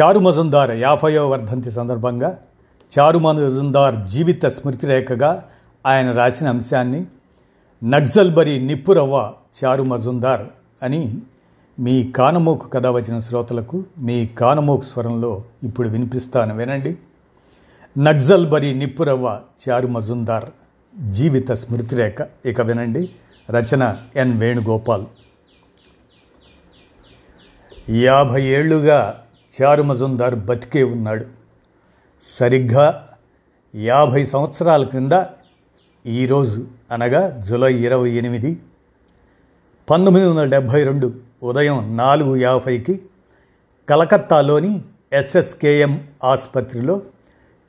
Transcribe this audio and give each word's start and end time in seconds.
చారు 0.00 0.18
మజుందార్ 0.18 0.70
యాభయో 0.70 1.28
వర్ధంతి 1.28 1.70
సందర్భంగా 1.70 2.38
చారు 2.98 3.18
మజుందార్ 3.18 3.96
జీవిత 4.06 4.46
స్మృతిరేఖగా 4.46 5.44
ఆయన 5.86 6.12
రాసిన 6.12 6.48
అంశాన్ని 6.48 7.06
నక్సల్బరి 7.84 8.66
నిప్పురవ్వ 8.66 9.32
చారు 9.64 9.82
మజుందార్ 9.82 10.40
అని 10.82 11.18
మీ 11.80 12.10
కానమోకు 12.10 12.68
కథ 12.68 12.86
వచ్చిన 12.86 13.20
శ్రోతలకు 13.20 13.84
మీ 13.98 14.26
కానమోకు 14.26 14.82
స్వరంలో 14.82 15.42
ఇప్పుడు 15.62 15.88
వినిపిస్తాను 15.88 16.56
వినండి. 16.56 16.96
నక్సల్బరి 17.98 18.74
నిప్పురవ్వ 18.74 19.40
చారు 19.68 19.86
మజుందార్ 19.86 20.44
జీవిత 21.10 21.52
స్మృతిరేఖ. 21.52 22.46
ఇక 22.46 22.60
వినండి. 22.60 23.10
రచన 23.50 23.96
ఎన్ 24.16 24.40
వేణుగోపాల్. 24.40 25.04
యాభై 27.90 28.42
ఏళ్ళుగా 28.42 29.21
చారు 29.54 29.82
మజుందార్ 29.82 30.34
బతికే 30.34 30.82
ఉన్నాడు. 30.82 31.24
సరిగ్గా 32.22 33.08
యాభై 33.74 34.24
సంవత్సరాల 34.24 34.84
క్రింద 34.84 35.12
ఈరోజు 36.06 36.66
అనగా 36.92 37.44
జూలై 37.48 37.74
ఇరవై 37.74 38.10
ఎనిమిది 38.10 38.60
పంతొమ్మిది 39.90 40.26
వందల 40.26 40.44
డెబ్భై 40.44 40.84
రెండు 40.84 41.14
ఉదయం 41.42 41.96
నాలుగు 41.96 42.36
యాభైకి 42.36 43.02
కలకత్తాలోని 43.88 44.80
ఎస్ఎస్కేఎం 45.12 46.08
ఆసుపత్రిలో 46.24 47.02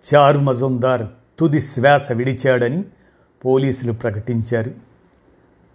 చారు 0.03 0.39
మజుందార్ 0.39 1.07
తుది 1.39 1.59
శ్వాస 1.59 2.11
విడిచాడని 2.11 2.83
పోలీసులు 3.45 3.91
ప్రకటించారు. 3.91 4.71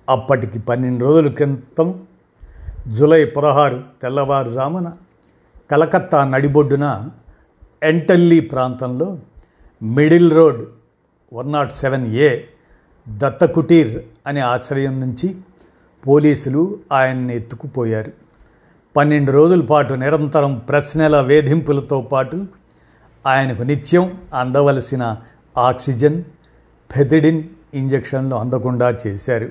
అప్పటికి 0.08 0.58
పన్నెండు 0.58 1.04
రోజుల 1.04 1.28
క్రితం 1.28 2.06
జూలై 2.88 3.25
పదహారు 3.25 3.84
తెల్లవారుజామున 4.02 4.92
కలకత్తా 5.70 6.24
నడిబొడ్డున 6.24 7.11
ఎంటల్లీ 7.83 8.41
ప్రాంతంలో 8.41 9.19
middle 9.83 10.33
road 10.33 10.62
one 11.33 11.52
nought 11.52 11.72
seven 11.72 12.14
A 12.14 12.41
Dattakutir 13.08 14.02
అనే 14.27 14.41
ఆశ్రయం 14.41 15.00
నుంచి 15.00 15.36
పోలీసులు 16.06 16.78
ఆయన్ని 16.92 17.36
ఎత్తుకుపోయారు. 17.36 18.12
పన్నెండు 18.97 19.33
రోజుల 19.33 19.60
పాటు 19.60 19.94
నిరంతరం 19.94 20.62
ప్రశ్నల 20.69 21.20
వేధింపులతో 21.20 22.00
పాటు 22.00 22.47
ఆయనకు 23.27 23.62
నిత్యం 23.62 24.19
అందవలసిన 24.34 25.16
ఆక్సిజన్ 25.58 26.25
ఫెథిడిన్ 26.91 27.44
ఇంజక్షన్లు 27.75 28.34
అందకుండా 28.34 28.98
చేశారు. 29.06 29.48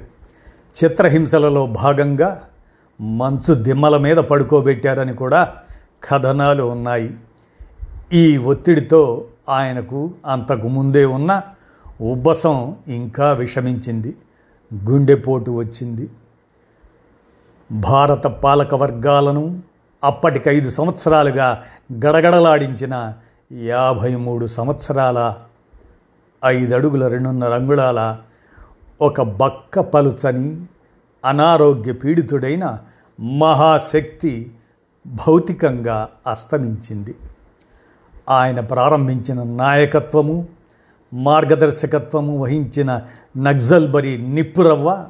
చిత్రహింసలలో 0.84 1.68
భాగంగా 1.68 2.42
మంచు 3.02 3.54
దిమ్మల 3.54 3.98
మీద 3.98 4.18
పడుకోబెట్టారని 4.18 5.14
కూడా 5.14 5.54
కథనాలు 6.04 6.64
ఉన్నాయి. 6.64 7.18
ఈ 8.14 8.38
ఒత్తిడితో 8.38 9.28
ఆయనకు 9.50 10.12
అంతకు 10.26 10.68
ముందే 10.68 11.06
ఉన్న 11.06 11.42
ఉబ్బసం 12.02 12.76
ఇంకా 12.88 13.32
విషమించింది. 13.32 14.16
గుండెపోటు 14.90 15.52
వచ్చింది. 15.52 16.10
భారత 17.72 18.28
పాలక 18.28 18.76
వర్గాలను 18.76 19.62
అప్పటికి 20.04 20.50
ఐదు 20.50 20.70
సంవత్సరాలుగా 20.70 21.64
గడగడలాడించిన 21.94 23.14
యాభై 23.54 24.16
మూడు 24.16 24.48
సంవత్సరాల 24.48 25.36
ఐదు 26.46 26.76
అడుగుల 26.76 27.08
రెండున్నర 27.08 27.54
అంగుళాల 27.54 28.18
ఒక 29.02 29.22
బక్క 29.22 29.80
పలుచని 29.80 30.66
అనారోగ్య 31.26 31.92
పీడితుడైన 31.92 32.80
మహాశక్తి 33.20 34.52
భౌతికంగా 35.08 36.10
అస్తమించింది. 36.28 37.16
ఆయన 38.30 38.60
ప్రారంభించిన 38.60 39.44
నాయకత్వము 39.44 40.48
మార్గదర్శకత్వము 41.14 42.38
వహించిన 42.38 43.02
నక్సల్బరి 43.38 44.18
నిప్పురవ్వ 44.18 45.06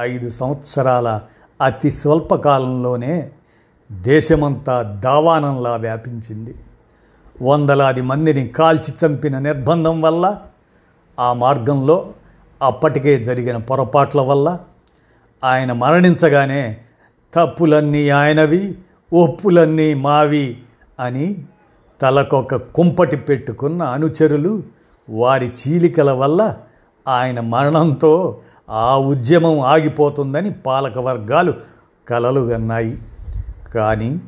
ఐదు 0.00 0.30
సంవత్సరాల 0.30 1.20
అతి 1.64 1.90
స్వల్పకాలంలోనే 1.90 3.30
దేశమంతా 3.92 4.82
దావానంలా 4.82 5.76
వ్యాపించింది. 5.76 6.54
వందలాది 7.42 8.00
మందిని 8.00 8.48
కాల్చి 8.48 9.06
చంపిన 9.06 9.38
నిర్బంధం 9.38 10.02
వల్ల 10.02 10.38
ఆ 11.20 11.32
మార్గంలో 11.32 12.12
అప్పటికే 12.62 13.24
జరిగిన 13.24 13.56
పొరపాట్ల 13.56 14.20
వల్ల 14.20 14.58
ఆయన 15.44 15.72
మరణించగానే 15.72 16.76
తప్పులన్నీ 17.34 18.08
ఆయనవి 18.08 18.78
ఒప్పులన్నీ 19.12 19.94
మావి 19.94 20.58
అని 21.00 21.44
తలకొక 22.02 22.54
కుంపటి 22.54 23.16
పెట్టుకున్న 23.16 23.82
అనుచరులు 23.82 24.62
వారి 25.10 25.52
చీలికల 25.60 26.10
వల్ల 26.10 26.56
ఆయన 27.08 27.40
మరణంతో 27.40 28.40
ఆ 28.70 28.98
ఉద్యమం 28.98 29.60
ఆగిపోతుందని 29.60 30.52
పాలక 30.52 30.98
వర్గాలు 30.98 31.54
కలలుగన్నాయి 32.08 32.98
కానీ 33.74 34.20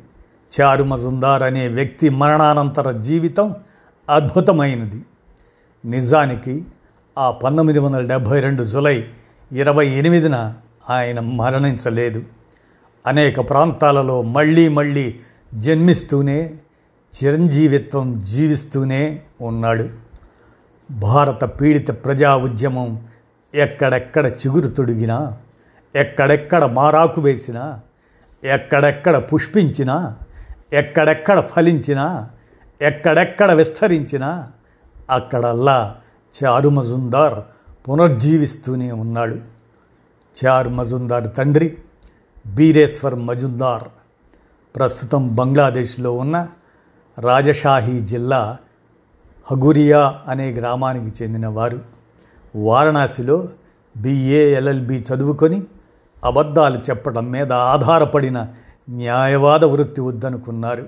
చారు 0.61 0.85
మజుందార్ 0.85 1.43
అనే 1.43 1.69
వ్యక్తి 1.69 2.09
మరణానంతర 2.09 2.91
జీవితం 2.91 3.55
అద్భుతమైనది. 4.11 5.05
నిజానికి 5.85 6.65
ఆ 7.19 7.31
పంతొమ్మిది 7.31 7.79
వందల 7.79 8.05
డెబ్భై 8.05 8.41
రెండు 8.41 8.65
జులై 8.65 9.05
ఇరవై 9.53 9.89
ఎనిమిదిన 9.89 10.55
ఆయన 10.91 11.21
మరణించలేదు. 11.21 12.23
అనేక 13.07 13.51
ప్రాంతాలలో 13.51 14.23
మళ్ళీ 14.23 14.69
మళ్ళీ 14.69 15.19
జన్మిస్తూనే 15.55 16.55
చిరంజీవిత్వం 17.23 18.19
జీవిస్తూనే 18.19 19.23
ఉన్నాడు. 19.41 19.89
భారత 20.91 21.45
పీడిత 21.45 22.05
ప్రజా 22.05 22.37
ఉద్యమం 22.37 23.07
ఎక్కడెక్కడ 23.55 24.27
చిగురు 24.27 24.69
తొడిగినా 24.69 25.39
ఎక్కడెక్కడ 25.95 26.65
మారాకు 26.65 27.21
వేసినా 27.21 27.81
ఎక్కడెక్కడ 28.45 29.17
పుష్పించినా 29.17 30.17
ఎక్కడెక్కడ 30.73 31.41
ఫలించినా 31.41 32.31
ఎక్కడెక్కడ 32.83 33.53
విస్తరించినా 33.53 34.51
అక్కడల్లా 35.11 35.97
చారు 36.45 36.69
మజుందార్ 36.69 37.35
పునర్జీవిస్తూనే 37.89 38.93
ఉన్నాడు. 38.93 39.37
చారు 40.45 40.69
మజుందార్ 40.69 41.37
తండ్రి 41.39 41.77
బీరేశ్వర్ 42.47 43.15
మజుందార్. 43.15 43.85
ప్రస్తుతం 44.77 45.35
బంగ్లాదేశ్లో 45.35 46.13
ఉన్న 46.13 46.49
రాజషాహీ 47.19 48.01
జిల్లా 48.01 48.57
హగురియా 49.51 50.21
అనే 50.29 50.51
గ్రామానికి 50.51 51.25
చెందిన 51.25 51.47
వారు. 51.47 51.81
వారణాసిలో 52.57 53.49
బిఏ 53.97 54.55
ఎల్ఎల్బి 54.55 55.05
చదువుకొని 55.15 55.63
అబద్ధాలు 56.25 56.79
చెప్పడం 56.79 57.31
మీద 57.31 57.53
ఆధారపడిన 57.53 58.47
న్యాయవాద 58.91 59.65
వృత్తి 59.65 60.01
వద్దనుకున్నారు. 60.01 60.87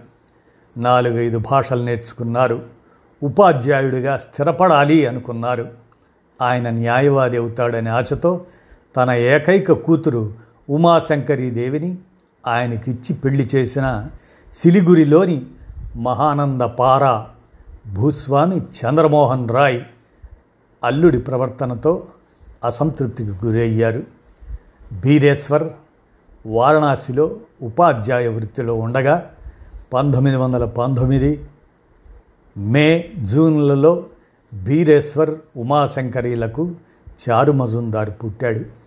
నాలుగైదు 0.77 1.39
భాషలు 1.39 1.83
నేర్చుకున్నారు. 1.83 2.63
ఉపాధ్యాయుడిగా 3.23 4.19
స్థిరపడాలి 4.19 5.07
అనుకున్నారు. 5.07 5.69
ఆయన 6.43 6.71
న్యాయవాది 6.71 7.37
అవుతాడనే 7.37 7.91
ఆశతో 7.91 8.41
తన 8.97 9.11
ఏకైక 9.11 9.73
కూతురు 9.73 10.52
ఉమాశంకరీదేవిని 10.73 11.99
ఆయనకిచ్చి 12.47 13.13
పెళ్ళి 13.15 13.51
చేసిన 13.55 14.09
సిలిగురిలోని 14.55 15.47
మహానంద 15.97 16.61
పార 16.61 17.25
భూస్వామి 17.95 18.57
చంద్రమోహన్ 18.57 19.49
రాయ్ 19.49 19.83
అల్లుడి 20.85 21.19
ప్రవర్తనతో 21.19 22.03
అసంతృప్తికి 22.65 23.31
గురయ్యారు. 23.31 24.03
బీరేశ్వర్ 24.93 25.69
వారణాసిలో 26.47 27.37
ఉపాధ్యాయ 27.63 28.29
వృత్తిలో 28.29 28.75
ఉండగా 28.75 29.31
పంతొమ్మిది 29.93 30.37
వందల 30.37 30.65
పంతొమ్మిది 30.65 31.45
మే 32.57 33.11
జూన్లలో 33.31 34.05
బీరేశ్వర్ 34.55 35.31
ఉమాశంకరీలకు 35.57 36.73
చారు 37.23 37.53
మజుందార్ 37.53 38.11
పుట్టాడు. 38.11 38.82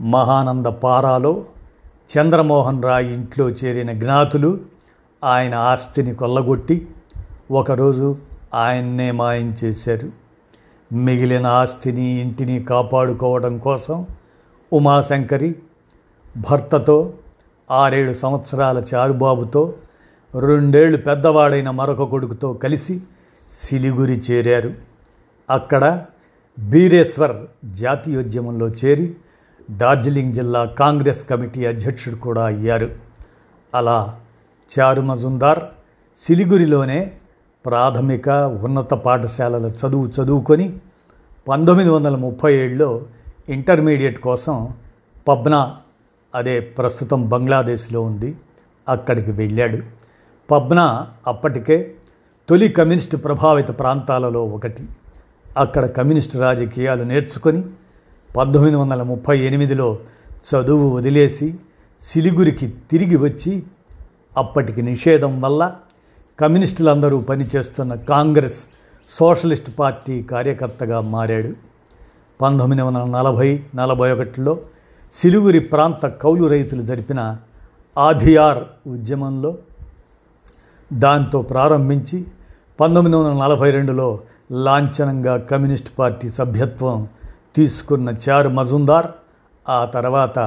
మహానంద 0.00 0.66
పారాలో 0.66 1.44
చంద్రమోహన్ 2.16 2.82
రాయ్ 2.82 3.12
ఇంట్లో 3.12 3.50
చేరిన 3.50 3.92
జ్ఞాతులు 3.92 4.60
ఆయన 5.24 5.54
ఆస్తిని 5.54 6.14
కొల్లగొట్టి 6.14 6.88
ఒకరోజు 7.50 8.18
ఆయన్నే 8.54 9.10
మాయం 9.10 9.56
చేశారు. 9.64 10.08
మిగిలిన 10.94 11.46
ఆస్తిని 11.46 12.20
ఇంటిని 12.20 12.62
కాపాడుకోవడం 12.62 13.58
కోసం 13.58 14.06
ఉమాశంకరి 14.72 15.54
భర్తతో 16.50 17.12
ఆరేడు 17.70 18.14
సంవత్సరాల 18.14 18.82
చారుబాబుతో 18.94 19.74
రెండేళ్ళు 20.38 20.98
పెద్దవాడైన 20.98 21.70
మరొక 21.70 22.02
కొడుకుతో 22.02 22.52
కలిసి 22.52 23.00
సిలిగురి 23.52 24.22
చేరారు. 24.30 24.74
అక్కడ 25.50 26.04
బీరేశ్వర్ 26.58 27.36
జాతీయోద్యమంలో 27.64 28.68
చేరి 28.68 29.14
డార్జిలింగ్ 29.70 30.32
జిల్లా 30.32 30.64
కాంగ్రెస్ 30.64 31.28
కమిటీ 31.28 31.64
అధ్యక్షుడు 31.64 32.16
కూడా 32.16 32.46
అయ్యారు. 32.46 32.90
అలా 33.74 34.20
చారు 34.78 35.00
మజుందార్ 35.00 35.58
సిలిగురిలోనే 36.18 37.12
ప్రాథమిక 37.66 38.28
ఉన్నత 38.62 38.90
పాఠశాలల 38.90 39.66
చదువు 39.66 40.06
చదువుకొని 40.06 40.78
పంతొమ్మిది 41.48 41.90
వందల 41.90 42.16
ముప్పై 42.16 42.54
ఏడులో 42.54 43.02
ఇంటర్మీడియట్ 43.48 44.18
కోసం 44.20 44.68
పబ్నా 45.28 45.76
అదే 46.34 46.60
ప్రస్తుతం 46.60 47.28
బంగ్లాదేశ్లో 47.28 48.02
ఉంది 48.02 48.36
అక్కడికి 48.88 49.32
వెళ్ళాడు. 49.32 49.78
పబ్నా 50.50 51.06
అప్పటికే 51.26 51.94
తొలి 52.48 52.68
కమ్యూనిస్టు 52.68 53.16
ప్రభావిత 53.16 53.68
ప్రాంతాలలో 53.68 54.46
ఒకటి. 54.46 54.84
అక్కడ 55.56 55.86
కమ్యూనిస్టు 55.86 56.38
రాజకీయాలు 56.38 57.02
నేర్చుకొని 57.04 57.64
పంతొమ్మిది 58.36 58.76
వందల 58.76 59.02
ముప్పై 59.02 59.38
ఎనిమిదిలో 59.38 59.98
చదువు 60.48 60.90
వదిలేసి 60.90 61.54
సిలిగురికి 62.02 62.66
తిరిగి 62.90 63.16
వచ్చి 63.16 63.62
అప్పటికి 64.36 64.82
నిషేధం 64.82 65.40
వల్ల 65.40 65.72
కమ్యూనిస్టులందరూ 66.40 67.18
పనిచేస్తున్న 67.20 67.94
కాంగ్రెస్ 67.94 68.60
సోషలిస్ట్ 69.10 69.70
పార్టీ 69.78 70.22
కార్యకర్తగా 70.22 71.00
మారాడు. 71.00 71.52
పంతొమ్మిది 72.40 72.82
వందల 72.82 73.04
నలభై 73.04 73.60
నలభై 73.74 74.10
ఒకటిలో 74.10 74.58
సిలుగురి 75.14 75.58
ప్రాంత 75.58 76.06
కౌలు 76.06 76.46
రైతులు 76.46 76.82
జరిపిన 76.82 77.20
ఆధియార్ 77.98 78.60
ఉద్యమంలో 78.86 79.58
దాంతో 80.92 81.42
ప్రారంభించి 81.42 82.26
పంతొమ్మిది 82.80 83.16
వందల 83.16 83.32
నలభై 83.42 83.70
రెండులో 83.70 84.18
లాంఛనంగా 84.52 85.36
కమ్యూనిస్ట్ 85.36 85.88
పార్టీ 85.98 86.28
సభ్యత్వం 86.30 87.08
తీసుకున్న 87.58 88.14
చారు 88.28 88.48
మజుందార్ 88.48 89.06
ఆ 89.68 89.84
తర్వాత 89.84 90.38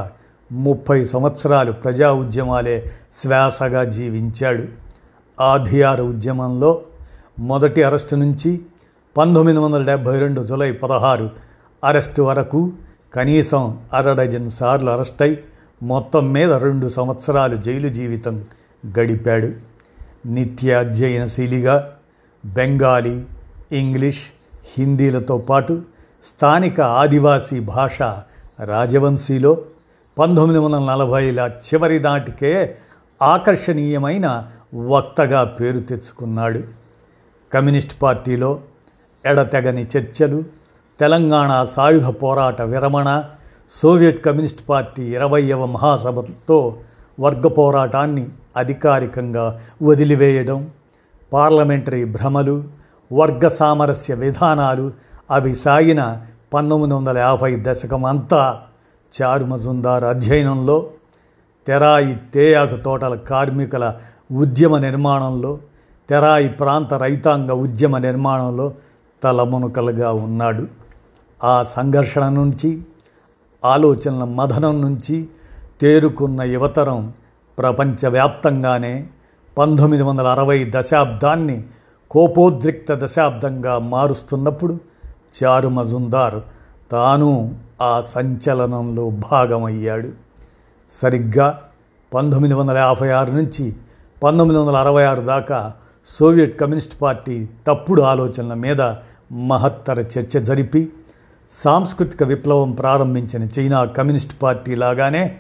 ముప్పై 0.51 0.99
సంవత్సరాలు 1.05 1.71
ప్రజా 1.71 2.11
ఉద్యమాలే 2.11 2.75
శ్వాసగా 3.13 3.83
జీవించాడు. 3.83 4.65
ఆధియార్ 5.41 6.01
ఉద్యమంలో 6.01 6.81
మొదటి 7.39 7.83
అరెస్టు 7.83 8.15
నుంచి 8.15 8.61
పంతొమ్మిది 9.17 9.59
వందల 9.59 9.83
డెబ్భై 9.83 10.19
రెండు 10.19 10.41
జులై 10.41 10.71
పదహారు 10.71 11.29
అరెస్టు 11.83 12.21
వరకు 12.21 12.71
కనీసం 13.15 13.79
అరడజన్ 13.93 14.51
సార్లు 14.51 14.91
అరెస్ట్ 14.91 15.21
అయి 15.21 15.43
మొత్తం 15.83 16.33
మీద 16.33 16.53
రెండు 16.53 16.89
సంవత్సరాలు 16.89 17.57
జైలు 17.57 17.89
జీవితం 17.89 18.45
గడిపాడు. 18.99 19.49
నిత్య 20.25 20.73
అధ్యయనశీలిగా 20.73 21.93
బెంగాలీ 22.45 23.23
ఇంగ్లీష్ 23.71 24.23
హిందీలతో 24.77 25.37
పాటు 25.37 25.81
స్థానిక 26.23 26.81
ఆదివాసీ 26.81 27.59
భాష 27.59 28.01
రాజవంశీలో 28.59 29.57
పంతొమ్మిది 30.17 30.59
వందల 30.59 30.79
నలభైల 30.79 31.51
చివరి 31.65 31.99
నాటికే 31.99 32.75
ఆకర్షణీయమైన 33.21 34.45
వక్తగా 34.75 35.43
పేరు 35.43 35.79
తెచ్చుకున్నాడు. 35.79 36.63
కమ్యూనిస్ట్ 37.53 37.95
పార్టీలో 38.01 38.59
ఎడతెగని 39.25 39.87
చర్చలు 39.97 40.43
తెలంగాణ 40.99 41.65
సాయుధ 41.75 42.07
పోరాట 42.07 42.61
విరమణ 42.61 43.23
సోవియట్ 43.81 44.25
కమ్యూనిస్ట్ 44.25 44.69
పార్టీ 44.69 45.03
ఇరవయవ 45.03 45.65
మహాసభతో 45.65 46.77
వర్గ 47.19 47.47
పోరాటాన్ని 47.47 48.27
అధికారికంగా 48.57 49.59
వదిలివేయడం 49.83 50.71
పార్లమెంటరీ 51.33 52.05
భ్రమలు 52.05 52.63
వర్గ 53.13 53.47
సామరస్య 53.47 54.13
విధానాలు 54.15 54.91
అవి 55.31 55.55
సాగిన 55.55 56.21
పంతొమ్మిది 56.53 56.93
వందల 56.93 57.17
యాభై 57.17 57.63
దశకం 57.67 58.05
అంతా 58.05 58.61
చారు 59.21 59.45
మజుందార్ 59.45 60.03
అధ్యయనంలో 60.03 60.89
తెరాయి 61.67 62.17
తేయాకు 62.33 62.75
తోటల 62.75 63.15
కార్మికుల 63.15 63.93
ఉద్యమ 64.31 64.77
నిర్మాణంలో 64.77 65.59
తెరాయి 66.09 66.49
ప్రాంత 66.49 66.93
రైతాంగ 66.93 67.51
ఉద్యమ 67.51 67.97
నిర్మాణంలో 67.97 68.73
తలమునకలుగా 69.23 70.11
ఉన్నాడు. 70.11 70.67
ఆ 71.43 71.63
సంఘర్షణ 71.63 72.29
నుంచి 72.29 72.83
ఆలోచనల 73.65 74.23
మథనం 74.23 74.81
నుంచి 74.81 75.27
తేరుకున్న 75.81 76.41
యువతరం 76.41 77.13
ప్రపంచవ్యాప్తంగానే 77.57 79.07
పంతొమ్మిది 79.57 80.03
వందల 80.03 80.27
అరవై 80.27 80.71
దశాబ్దాన్ని 80.75 81.63
కోపోద్రిక్త 82.11 82.93
దశాబ్దంగా 82.93 83.79
మారుస్తున్నప్పుడు 83.79 84.90
చారు 85.33 85.67
మజుందార్ 85.67 86.39
తాను 86.91 87.55
ఆ 87.81 88.01
సంచలనంలో 88.01 89.09
భాగమయ్యాడు. 89.09 90.09
సరిగ్గా 91.01 91.59
పంతొమ్మిది 92.13 92.53
వందల 92.53 92.77
యాభై 92.77 93.09
ఆరు 93.09 93.31
నుంచి 93.31 93.75
పంతొమ్మిది 94.23 94.59
వందల 94.59 94.75
అరవై 94.75 95.03
ఆరు 95.03 95.21
దాకా 95.21 95.73
సోవియట్ 96.19 96.59
కమ్యూనిస్ట్ 96.59 97.01
పార్టీ 97.01 97.47
తప్పుడు 97.67 98.01
ఆలోచనల 98.01 98.53
మీద 98.53 98.81
మహత్తర 99.31 99.99
చర్చ 99.99 100.39
జరిపి 100.39 100.89
సాంస్కృతిక 101.51 102.23
విప్లవం 102.23 102.71
ప్రారంభించిన 102.71 103.43
చైనా 103.59 103.85
కమ్యూనిస్ట్ 103.85 104.41
పార్టీ 104.41 104.75
లాగానే 104.75 105.39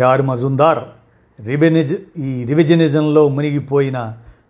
చారు 0.00 0.22
మజుందార్ 0.22 0.82
రివెనిజ్ 1.44 1.94
ఈ 2.18 2.44
రివిజనిజంలో 2.44 3.28
మునిగిపోయిన 3.28 3.98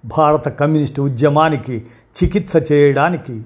భారత 0.04 0.48
కమ్యూనిస్టు 0.48 1.02
ఉద్యమానికి 1.02 1.76
చికిత్స 2.16 2.72
చేయడానికి 2.72 3.42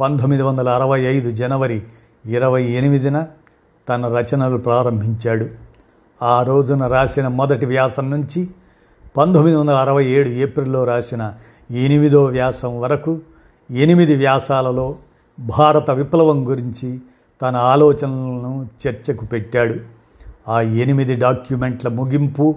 పంతొమ్మిది 0.00 0.42
వందల 0.42 0.68
అరవై 0.68 1.00
ఐదు 1.00 1.32
జనవరి 1.32 1.82
ఇరవై 2.26 2.64
ఎనిమిదిన 2.64 3.26
తన 3.88 4.18
రచనలు 4.18 4.56
ప్రారంభించాడు. 4.56 5.46
ఆ 6.22 6.42
రోజున 6.42 6.86
రాసిన 6.86 7.28
మొదటి 7.28 7.66
వ్యాసం 7.66 8.10
నుంచి 8.10 8.48
పంతొమ్మిది 9.16 9.56
వందల 9.56 9.74
అరవై 9.74 10.04
ఏడు 10.04 10.28
ఏప్రిల్లో 10.28 10.84
రాసిన 10.84 11.34
ఎనిమిదో 11.70 12.24
వ్యాసం 12.24 12.80
వరకు 12.80 13.20
ఎనిమిది 13.70 14.16
వ్యాసాలలో 14.16 14.96
భారత 15.40 15.90
విప్లవం 15.90 16.48
గురించి 16.48 17.00
తన 17.42 17.56
ఆలోచనలను 17.56 18.68
చర్చకు 18.86 19.24
పెట్టాడు. 19.24 19.74
ఆ 20.48 20.60
ఎనిమిది 20.60 21.16
డాక్యుమెంట్ల 21.16 21.88
ముగింపు 21.88 22.56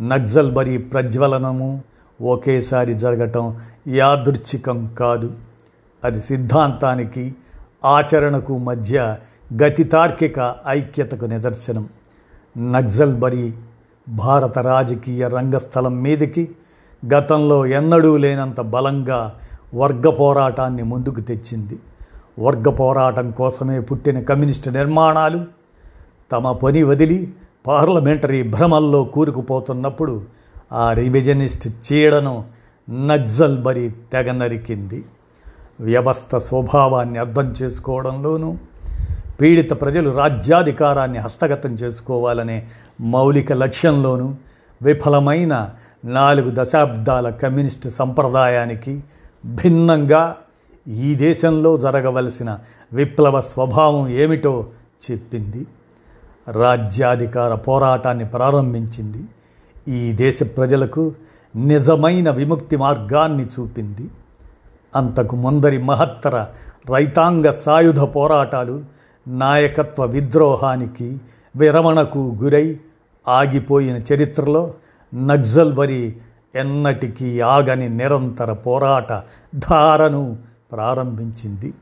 నక్సల్బరీ 0.00 0.78
ప్రజ్వలనము 0.78 1.82
ఒకేసారి 2.22 2.94
జరగటం 2.94 3.56
యాదృచ్ఛికం 3.88 4.90
కాదు. 4.98 5.47
అది 6.04 6.22
సిద్ధాంతానికి 6.22 7.34
ఆచరణకు 7.84 8.58
మధ్య 8.58 9.16
గతితార్కిక 9.62 10.54
ఐక్యతకు 10.68 11.24
నిదర్శనం. 11.24 11.88
నక్సల్బరీ 12.72 13.52
భారత 14.08 14.58
రాజకీయ 14.58 15.28
రంగస్థలం 15.28 16.02
మీదకి 16.02 16.48
గతంలో 17.14 17.66
ఎన్నడూ 17.66 18.16
లేనంత 18.16 18.60
బలంగా 18.60 19.34
వర్గ 19.74 20.10
పోరాటాన్ని 20.10 20.82
ముందుకు 20.82 21.20
తెచ్చింది. 21.20 21.78
వర్గ 22.38 22.70
పోరాటం 22.70 23.30
కోసమే 23.30 23.80
పుట్టిన 23.80 24.20
కమ్యూనిస్టు 24.20 24.70
నిర్మాణాలు 24.70 25.44
తమ 26.32 26.52
పని 26.52 26.82
వదిలి 26.82 27.32
పార్లమెంటరీ 27.66 28.42
భ్రమల్లో 28.42 29.04
కూరుకుపోతున్నప్పుడు 29.04 30.22
ఆ 30.72 30.92
రివిజనిస్ట్ 30.92 31.68
చీడను 31.68 32.44
నక్సల్ 32.90 33.62
బరి 33.62 33.92
తెగ 34.12 34.32
నరికింది. 34.32 35.04
వ్యవస్థ 35.80 36.36
స్వభావాన్ని 36.36 37.18
అర్థం 37.18 37.54
చేసుకోవడంలోనూ 37.62 38.56
పీడిత 39.40 39.70
ప్రజలు 39.70 40.10
రాజ్యాధికారాన్ని 40.10 41.18
హస్తగతం 41.18 41.74
చేసుకోవాలనే 41.74 42.68
మౌలిక 43.00 43.52
లక్ష్యంలోనూ 43.52 44.34
విఫలమైన 44.82 45.70
నాలుగు 46.04 46.50
దశాబ్దాల 46.54 47.30
కమ్యూనిస్టు 47.30 47.88
సంప్రదాయానికి 47.88 49.00
భిన్నంగా 49.46 50.36
ఈ 50.88 51.14
దేశంలో 51.14 51.78
జరగవలసిన 51.78 52.58
విప్లవ 52.92 53.40
స్వభావం 53.40 54.08
ఏమిటో 54.08 54.66
చెప్పింది. 55.10 55.66
రాజ్యాధికార 56.52 57.54
పోరాటాన్ని 57.54 58.26
ప్రారంభించింది. 58.28 59.24
ఈ 59.88 60.12
దేశ 60.12 60.38
ప్రజలకు 60.42 61.12
నిజమైన 61.56 62.30
విముక్తి 62.30 62.76
మార్గాన్ని 62.76 63.46
చూపింది. 63.46 64.10
అంతకు 64.96 65.36
ముందరి 65.36 65.78
మహత్తర 65.78 66.46
రైతాంగ 66.94 67.50
సాయుధ 67.50 68.00
పోరాటాలు 68.00 68.84
నాయకత్వ 69.28 70.04
విద్రోహానికి 70.04 71.18
విరమణకు 71.56 72.36
గురై 72.42 72.80
ఆగిపోయిన 73.28 74.02
చరిత్రలో 74.12 74.74
నక్సల్బరీ 75.14 76.16
ఎన్నటికీ 76.54 77.40
ఆగని 77.40 77.88
నిరంతర 77.88 78.52
పోరాట 78.52 79.12
ధారను 79.54 80.36
ప్రారంభించింది. 80.72 81.74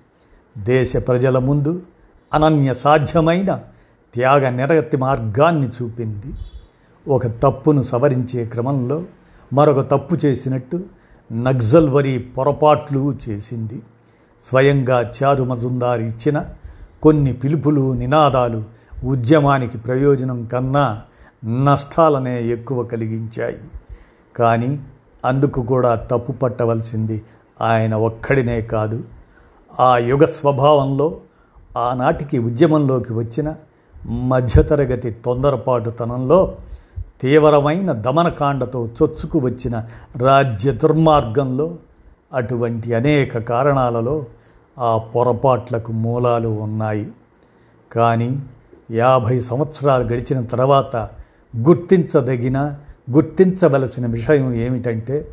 దేశ 0.59 0.97
ప్రజల 0.97 1.39
ముందు 1.39 1.83
అనన్య 2.35 2.75
సాధ్యమైన 2.75 3.61
త్యాగ 4.15 4.49
నిరగతి 4.49 4.97
మార్గాన్ని 4.97 5.69
చూపింది. 5.69 6.35
ఒక 7.09 7.27
తప్పును 7.27 7.83
సవరించే 7.83 8.45
క్రమంలో 8.45 9.03
మరొక 9.53 9.91
తప్పు 9.91 10.15
చేసినట్టు 10.15 10.81
నక్సల్వరి 11.33 12.19
పొరపాట్లు 12.19 13.17
చేసింది. 13.29 13.83
స్వయంగా 14.45 15.13
చారు 15.23 15.45
మజుందార్ 15.45 16.01
ఇచ్చిన 16.01 16.45
కొన్ని 17.03 17.33
పిలుపులు 17.33 17.93
నినాదాలు 17.93 18.65
ఉద్యమానికి 19.05 19.79
ప్రయోజనం 19.79 20.45
కన్నా 20.45 21.03
నష్టాలనే 21.65 22.43
ఎక్కువ 22.43 22.83
కలిగించాయి. 22.83 23.59
కానీ 24.37 24.81
అందుకు 25.25 25.63
కూడా 25.63 25.95
తప్పు 25.95 26.33
పట్టవలసింది 26.33 27.23
ఆయన 27.61 27.95
ఒక్కడినే 27.95 28.63
కాదు. 28.63 29.05
ఆ 29.81 29.99
యుగ 29.99 30.25
స్వభావంలో 30.25 31.21
ఆనాటికి 31.77 32.39
ఉద్యమంలోకి 32.39 33.13
వచ్చిన 33.13 33.55
మధ్యతరగతి 34.07 35.11
తొందరపాటుతనంలో 35.11 36.57
తీవ్రమైన 37.21 37.93
దమనకాండతో 37.93 38.89
చొచ్చుకు 39.03 39.39
వచ్చిన 39.39 39.85
రాజ్య 40.17 40.73
దుర్మార్గంలో 40.73 41.77
అటువంటి 42.35 42.95
అనేక 42.95 43.39
కారణాలలో 43.39 44.25
ఆ 44.79 44.99
పొరపాట్లకు 44.99 45.93
మూలాలు 45.93 46.49
ఉన్నాయి. 46.49 47.13
కానీ 47.93 48.43
యాభై 48.91 49.41
సంవత్సరాలు 49.41 50.05
గడిచిన 50.05 50.45
తర్వాత 50.45 50.97
గుర్తించదగిన 51.57 52.75
గుర్తించవలసిన 53.11 54.07
విషయం 54.07 54.55
ఏమిటంటే 54.55 55.29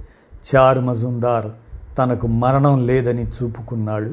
చారు 0.55 0.79
మజుందార్ 0.79 1.47
తనకు 1.97 2.27
మరణం 2.27 2.87
లేదని 2.87 3.27
చూపుకున్నాడు. 3.27 4.11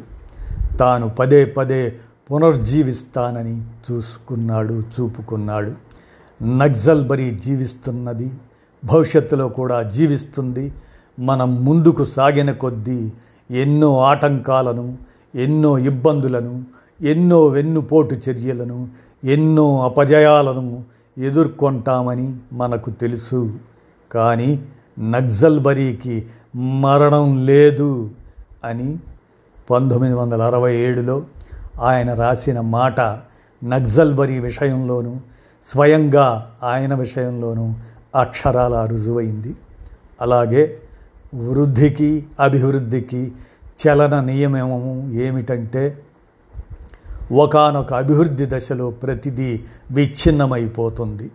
తాను 0.77 1.09
పదే 1.09 1.45
పదే 1.45 1.93
పునర్జీవిస్తానని 2.31 3.63
చూసుకున్నాడు 3.91 4.83
చూపుకున్నాడు. 5.01 5.90
నక్సల్బరీ 6.43 7.31
జీవిస్తున్నది 7.31 8.31
భవిష్యత్తులో 8.85 9.49
కూడా 9.49 9.83
జీవిస్తుంది. 9.83 10.73
మనం 11.19 11.65
ముందుకు 11.65 12.05
సాగిన 12.05 12.53
కొద్దీ 12.53 13.13
ఎన్నో 13.51 14.01
ఆటంకాలను 14.01 14.99
ఎన్నో 15.35 15.79
ఇబ్బందులను 15.79 16.65
ఎన్నో 17.01 17.47
వెన్నుపోటు 17.47 18.15
చర్యలను 18.15 18.89
ఎన్నో 19.25 19.85
అపజయాలను 19.85 20.83
ఎదుర్కొంటామని 21.19 22.37
మనకు 22.53 22.91
తెలుసు. 22.91 23.59
కానీ 24.13 24.65
నక్సల్బరీకి 24.99 26.27
మరణం 26.57 27.47
లేదు 27.47 28.11
అని 28.65 28.99
పంతొమ్మిది 29.71 30.15
వందల 30.15 30.43
అరవై 30.43 30.77
ఏడులో 30.77 31.23
ఆయన 31.81 32.15
రాసిన 32.15 32.61
మాట 32.61 33.01
నక్సల్బరీ 33.65 34.39
విషయంలోనూ 34.39 35.17
స్వయంగా 35.65 36.57
ఆయన 36.63 36.95
విషయంలోనూ 36.95 37.75
అక్షరాల 38.15 38.87
రుజువైంది. 38.87 39.57
అలాగే 40.21 40.79
వృద్ధికి 41.35 42.27
అభివృద్ధికి 42.41 43.33
చలన 43.87 44.21
నియమము 44.21 45.11
ఏమిటంటే 45.13 46.03
ఒకనొక 47.33 47.95
అభివృద్ధి 47.95 48.47
దశలో 48.47 48.91
ప్రతిదీ 48.91 49.65
విచ్ఛిన్నమైపోతుంది. 49.91 51.31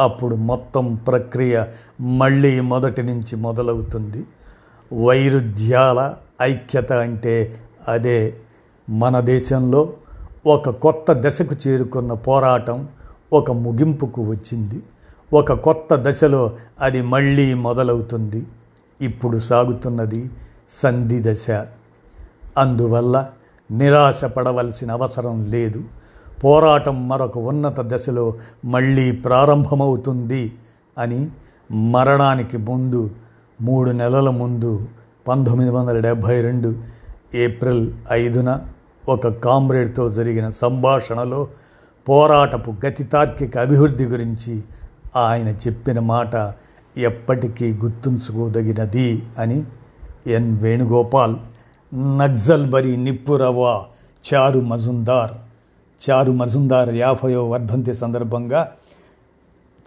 అప్పుడు 0.00 0.36
మొత్తం 0.36 0.94
ప్రక్రియ 0.94 1.64
మళ్ళీ 2.00 2.60
మొదటి 2.60 3.02
నుంచి 3.02 3.36
మొదలవుతుంది. 3.36 4.24
వైరుధ్యాల 5.04 6.14
ఐక్యత 6.42 6.92
అంటే 6.92 7.56
అదే. 7.88 8.34
మన 8.90 9.20
దేశంలో 9.20 9.92
ఒక 10.46 10.70
కొత్త 10.70 11.12
దశకు 11.12 11.68
చేరుకున్న 11.68 12.12
పోరాటం 12.12 12.88
ఒక 13.34 13.50
ముగింపుకు 13.50 14.22
వచ్చింది. 14.22 14.82
ఒక 15.32 15.52
కొత్త 15.52 15.88
దశలో 15.94 16.50
అది 16.80 17.02
మళ్ళీ 17.02 17.54
మొదలవుతుంది. 17.54 18.46
ఇప్పుడు 19.00 19.38
సాగుతున్నది 19.38 20.30
సంధి 20.72 21.22
దశ. 21.26 21.50
అందువల్ల 22.58 23.26
నిరాశ 23.70 24.24
పడవలసిన 24.24 24.92
అవసరం 24.92 25.44
లేదు. 25.44 25.82
పోరాటం 26.44 27.08
మరొక 27.08 27.38
ఉన్నత 27.38 27.80
దశలో 27.80 28.34
మళ్ళీ 28.64 29.12
ప్రారంభమవుతుంది 29.12 30.52
అని 30.98 31.30
మరణానికి 31.72 32.56
ముందు 32.56 33.10
మూడు 33.60 33.90
నెలల 33.90 34.30
ముందు 34.30 34.88
పంతొమ్మిది 35.28 35.70
వందల 35.70 36.00
డెబ్భై 36.00 36.40
రెండు 36.40 36.74
ఏప్రిల్ 37.34 37.92
ఐదున 38.12 38.60
ఒక 39.08 39.28
కామ్రేడ్తో 39.28 40.12
జరిగిన 40.12 40.50
సంభాషణలో 40.50 41.48
పోరాటపు 42.08 42.74
గతి 42.86 43.04
తార్కిక 43.04 43.58
అభివృద్ధి 43.58 44.04
గురించి 44.04 44.62
ఆయన 45.16 45.48
చెప్పిన 45.48 45.98
మాట 45.98 46.52
ఎప్పటికీ 46.96 47.72
గుర్తుంచుకోదగినది 47.72 49.28
అని 49.38 49.64
ఎన్ 50.26 50.58
వేణుగోపాల్ 50.58 51.36
నక్సల్బరి 51.94 52.96
నిప్పురవ 52.96 53.84
చారు 54.34 54.60
మజుందార్ 54.60 55.30
చారు 56.10 56.32
మజుందార్ 56.32 56.94
యాభయో 56.94 57.48
వర్ధంతి 57.48 57.94
సందర్భంగా 57.94 58.72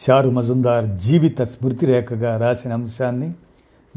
చారు 0.09 0.29
మజుందార్ 0.29 0.85
జీవిత 0.85 1.41
స్మృతిరేఖగా 1.41 2.37
రాసిన 2.37 2.73
అంశాన్ని 2.73 3.33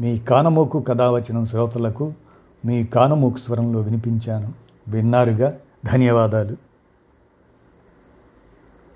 మీ 0.01 0.19
కానమోకు 0.19 0.79
కథావచనం 0.79 1.45
శ్రోతలకు 1.45 2.13
మీ 2.65 2.83
కానమోకు 2.83 3.37
స్వరంలో 3.37 3.79
వినిపించాను. 3.79 4.53
విన్నారుగా? 4.87 5.53
ధన్యవాదాలు. 5.85 6.70